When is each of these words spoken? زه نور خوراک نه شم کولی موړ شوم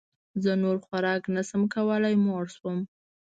زه 0.43 0.51
نور 0.63 0.77
خوراک 0.85 1.23
نه 1.35 1.41
شم 1.47 1.63
کولی 1.75 2.15
موړ 2.25 2.43
شوم 2.55 2.77